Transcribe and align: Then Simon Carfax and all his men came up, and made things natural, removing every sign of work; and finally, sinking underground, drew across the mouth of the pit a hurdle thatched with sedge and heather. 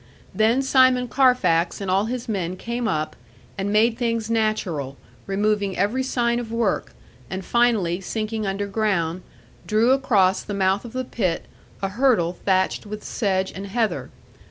Then 0.33 0.63
Simon 0.63 1.07
Carfax 1.07 1.79
and 1.79 1.91
all 1.91 2.05
his 2.05 2.27
men 2.27 2.57
came 2.57 2.87
up, 2.87 3.15
and 3.55 3.71
made 3.71 3.99
things 3.99 4.31
natural, 4.31 4.97
removing 5.27 5.77
every 5.77 6.01
sign 6.01 6.39
of 6.39 6.51
work; 6.51 6.93
and 7.29 7.45
finally, 7.45 8.01
sinking 8.01 8.47
underground, 8.47 9.21
drew 9.67 9.91
across 9.91 10.41
the 10.41 10.55
mouth 10.55 10.85
of 10.85 10.93
the 10.93 11.05
pit 11.05 11.45
a 11.83 11.89
hurdle 11.89 12.39
thatched 12.45 12.87
with 12.87 13.03
sedge 13.03 13.51
and 13.51 13.67
heather. 13.67 14.09